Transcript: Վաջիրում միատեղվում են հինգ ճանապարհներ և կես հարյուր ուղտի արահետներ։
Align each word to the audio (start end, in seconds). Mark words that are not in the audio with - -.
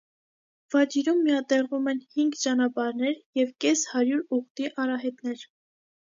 Վաջիրում 0.75 1.17
միատեղվում 1.25 1.89
են 1.91 1.99
հինգ 2.15 2.37
ճանապարհներ 2.43 3.13
և 3.39 3.51
կես 3.65 3.83
հարյուր 3.91 4.23
ուղտի 4.39 4.71
արահետներ։ 4.85 5.45